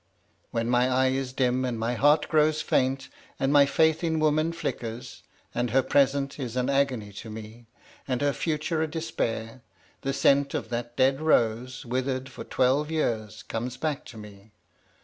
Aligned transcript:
When 0.49 0.67
my 0.67 0.89
eye 0.89 1.09
is 1.09 1.31
dim, 1.31 1.63
and 1.63 1.77
my 1.77 1.93
heart 1.93 2.27
grows 2.27 2.59
faint, 2.63 3.07
and 3.39 3.53
my 3.53 3.67
faith 3.67 4.03
in 4.03 4.19
woman 4.19 4.51
flickers, 4.51 5.21
and 5.53 5.69
her 5.69 5.83
present 5.83 6.39
is 6.39 6.55
an 6.55 6.71
agony 6.71 7.13
to 7.13 7.29
me, 7.29 7.67
and 8.07 8.19
her 8.23 8.33
future 8.33 8.81
a 8.81 8.87
despair, 8.87 9.61
the 10.01 10.11
scent 10.11 10.55
of 10.55 10.69
that 10.69 10.95
dead 10.97 11.21
rose, 11.21 11.85
withered 11.85 12.29
for 12.29 12.43
twelve 12.43 12.89
years, 12.89 13.43
comes 13.43 13.77
back 13.77 14.03
to 14.05 14.17
me. 14.17 14.53